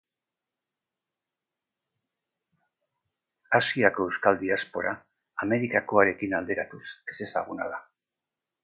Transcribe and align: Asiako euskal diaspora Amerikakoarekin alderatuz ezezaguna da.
Asiako 3.59 4.07
euskal 4.07 4.41
diaspora 4.41 4.95
Amerikakoarekin 5.49 6.37
alderatuz 6.41 6.85
ezezaguna 7.17 7.71
da. 7.77 7.83